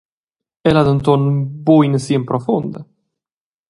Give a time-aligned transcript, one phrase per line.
[0.71, 1.29] El ha denton
[1.69, 2.87] buc ina sien profunda.